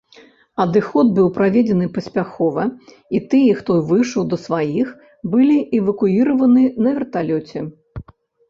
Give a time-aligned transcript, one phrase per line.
[0.63, 2.63] Адыход быў праведзены паспяхова
[3.19, 4.87] і тыя, хто выйшаў да сваіх
[5.35, 7.59] былі эвакуіраваны на верталёце.